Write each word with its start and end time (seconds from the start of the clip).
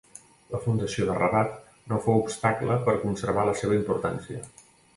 La 0.53 0.61
fundació 0.61 1.05
de 1.09 1.17
Rabat 1.17 1.51
no 1.93 2.01
fou 2.07 2.19
obstacle 2.23 2.79
per 2.89 2.97
conservar 3.05 3.47
la 3.51 3.57
seva 3.61 3.79
importància. 3.83 4.43